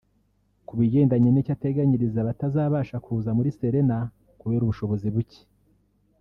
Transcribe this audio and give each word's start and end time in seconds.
Ku 0.67 0.73
bigendanye 0.79 1.29
n’icyo 1.31 1.51
ateganyiriza 1.55 2.17
abatazabasha 2.21 2.95
kuza 3.05 3.29
muri 3.37 3.55
Serena 3.59 3.97
kubera 4.39 4.61
ubushobozi 4.63 5.07
buke 5.15 5.41